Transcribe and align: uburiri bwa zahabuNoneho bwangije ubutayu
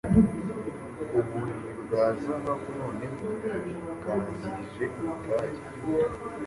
uburiri 1.19 1.71
bwa 1.81 2.05
zahabuNoneho 2.21 3.25
bwangije 3.99 4.83
ubutayu 4.99 5.61